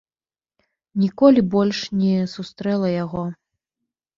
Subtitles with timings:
[1.01, 3.23] Ніколі больш не сустрэла яго.